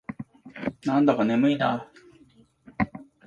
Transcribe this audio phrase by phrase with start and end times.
[0.83, 1.91] なんだか眠いな。